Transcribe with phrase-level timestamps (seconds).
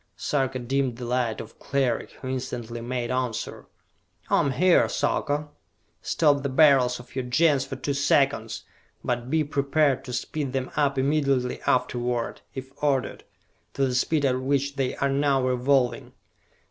[0.17, 3.67] Sarka dimmed the light of Cleric, who instantly made answer.
[4.31, 5.49] "I am here, Sarka!"
[6.01, 8.63] "Stop the Beryls of your Gens for two seconds,
[9.03, 13.25] but be prepared to speed them up immediately afterward, if ordered,
[13.75, 16.13] to the speed at which they are now revolving!